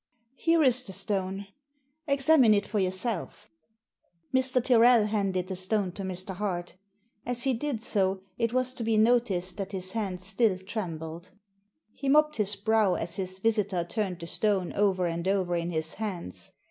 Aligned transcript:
"Here 0.35 0.63
is 0.63 0.81
the 0.81 0.93
stone. 0.93 1.45
Examine 2.07 2.55
it 2.55 2.65
for 2.65 2.79
yourself." 2.79 3.51
Mr. 4.33 4.59
Tyrrel 4.63 5.05
handed 5.05 5.45
the 5.47 5.55
stone 5.55 5.91
to 5.91 6.01
Mr. 6.01 6.33
Hart 6.37 6.73
As 7.23 7.43
he 7.43 7.53
did 7.53 7.83
so 7.83 8.21
it 8.35 8.51
was 8.51 8.73
to 8.73 8.83
be 8.83 8.97
noticed 8.97 9.57
that 9.57 9.73
his 9.73 9.91
hand 9.91 10.19
still 10.19 10.57
trembled. 10.57 11.29
He 11.93 12.09
mopped 12.09 12.37
his 12.37 12.55
brow 12.55 12.95
as 12.95 13.17
his 13.17 13.37
visitor 13.37 13.83
turned 13.83 14.17
the 14.19 14.25
stone 14.25 14.73
over 14.73 15.05
and 15.05 15.27
over 15.27 15.55
in 15.55 15.69
his 15.69 15.93
hands. 15.93 16.51